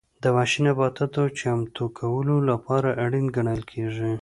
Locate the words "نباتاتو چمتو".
0.67-1.83